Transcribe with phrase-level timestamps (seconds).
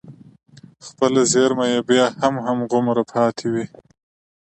[0.87, 3.65] خپله زېرمه يې بيا هم هماغومره پاتې وي.